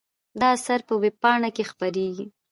[0.39, 2.25] دا اثر په وېبپاڼه کې خپریږي.